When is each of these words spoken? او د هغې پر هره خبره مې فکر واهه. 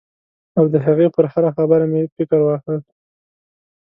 او 0.57 0.65
د 0.73 0.75
هغې 0.85 1.07
پر 1.15 1.25
هره 1.33 1.51
خبره 1.57 1.85
مې 1.91 2.01
فکر 2.15 2.39
واهه. 2.43 2.75